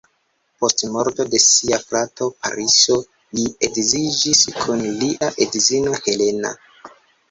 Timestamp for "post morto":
0.61-1.25